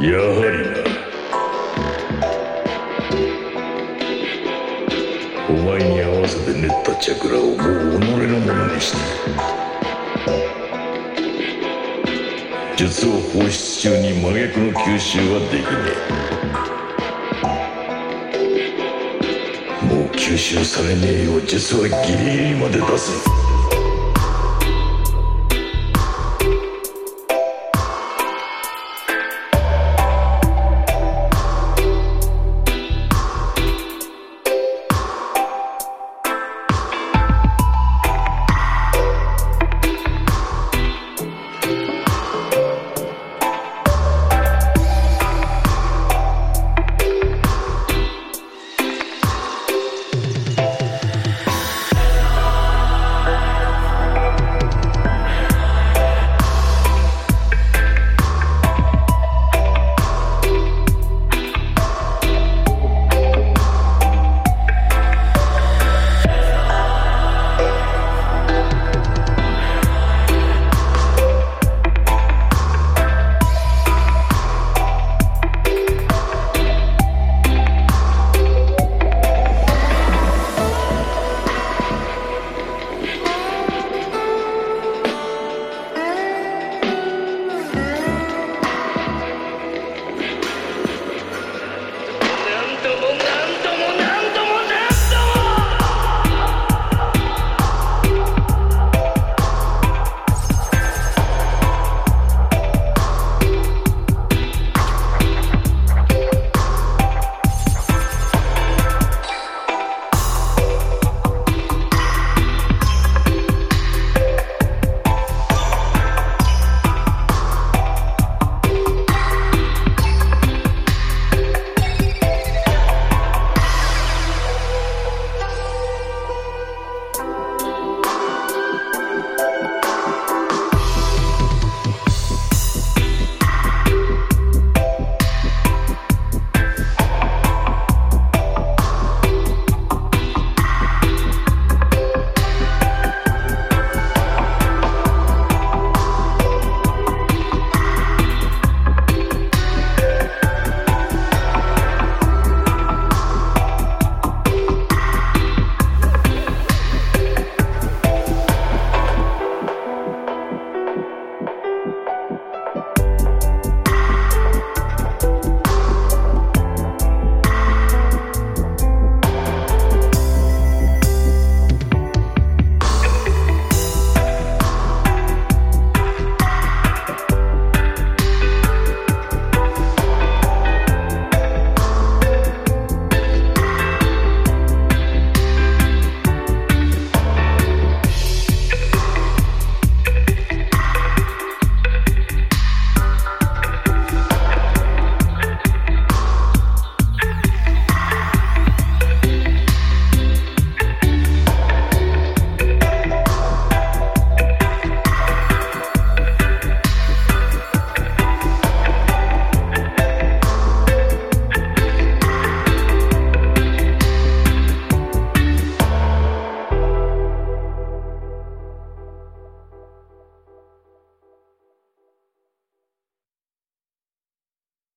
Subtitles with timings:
[0.00, 0.78] やはりな。
[5.48, 7.62] お前に合わせて練ったチャクラをもう己
[8.28, 8.98] のものにして
[12.76, 15.68] 術を放出中に真逆の吸収はできね
[19.82, 19.94] え。
[19.94, 23.47] もう吸収されねえよう術はギリギリまで出す。
[92.88, 93.27] なんとも